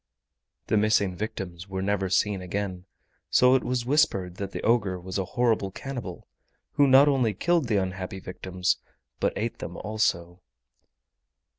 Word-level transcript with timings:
The 0.65 0.77
missing 0.77 1.15
victims 1.15 1.67
were 1.69 1.83
never 1.83 2.09
seen 2.09 2.41
again, 2.41 2.87
so 3.29 3.53
it 3.53 3.63
was 3.63 3.85
whispered 3.85 4.37
that 4.37 4.49
the 4.51 4.63
ogre 4.63 4.99
was 4.99 5.19
a 5.19 5.25
horrible 5.37 5.69
cannibal, 5.69 6.27
who 6.71 6.87
not 6.87 7.07
only 7.07 7.35
killed 7.35 7.67
the 7.67 7.77
unhappy 7.77 8.19
victims 8.19 8.77
but 9.19 9.31
ate 9.35 9.59
them 9.59 9.77
also. 9.77 10.41